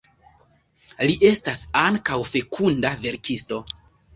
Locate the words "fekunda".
2.33-2.95